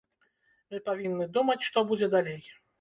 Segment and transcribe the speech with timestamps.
[0.71, 2.43] Мы павінны думаць, што будзе далей.